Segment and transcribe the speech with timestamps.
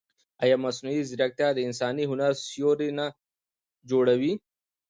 [0.43, 3.05] ایا مصنوعي ځیرکتیا د انساني هنر سیوری نه
[3.89, 4.33] جوړوي؟